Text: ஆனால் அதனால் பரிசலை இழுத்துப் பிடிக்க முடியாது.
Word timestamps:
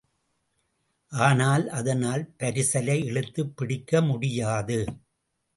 ஆனால் 1.11 1.69
அதனால் 1.69 2.23
பரிசலை 2.39 3.03
இழுத்துப் 3.05 3.57
பிடிக்க 3.57 4.01
முடியாது. 4.01 4.79